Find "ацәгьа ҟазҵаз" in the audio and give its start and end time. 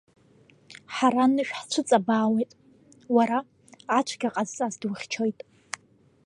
3.97-4.73